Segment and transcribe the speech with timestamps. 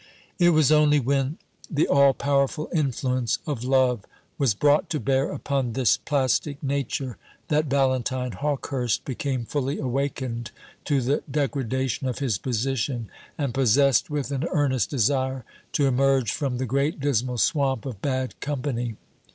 [0.39, 1.37] It was only when
[1.69, 4.03] the all powerful influence of love
[4.39, 7.17] was brought to bear upon this plastic nature
[7.49, 10.49] that Valentine Hawkehurst became fully awakened
[10.85, 16.57] to the degradation of his position, and possessed with an earnest desire to emerge from
[16.57, 18.95] the great dismal swamp of bad company.